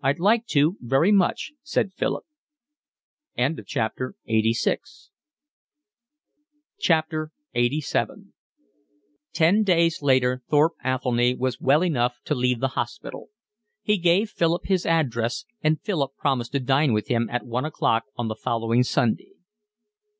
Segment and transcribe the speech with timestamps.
[0.00, 2.24] "I'd like to very much," said Philip.
[3.36, 4.12] LXXXVII
[9.34, 13.30] Ten days later Thorpe Athelny was well enough to leave the hospital.
[13.82, 18.04] He gave Philip his address, and Philip promised to dine with him at one o'clock
[18.16, 19.32] on the following Sunday.